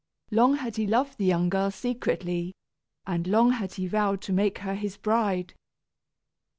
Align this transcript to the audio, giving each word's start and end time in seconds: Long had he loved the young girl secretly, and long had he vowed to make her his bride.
Long 0.31 0.55
had 0.55 0.77
he 0.77 0.87
loved 0.87 1.19
the 1.19 1.25
young 1.25 1.47
girl 1.49 1.69
secretly, 1.69 2.55
and 3.05 3.27
long 3.27 3.51
had 3.51 3.73
he 3.75 3.85
vowed 3.85 4.19
to 4.23 4.33
make 4.33 4.57
her 4.57 4.73
his 4.73 4.97
bride. 4.97 5.53